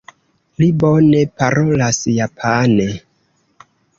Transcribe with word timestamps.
Li 0.61 0.69
bone 0.83 1.19
parolas 1.41 2.01
japane. 2.17 2.89